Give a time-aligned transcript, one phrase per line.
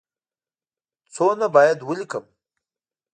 [1.13, 2.25] څومره باید ولیکم؟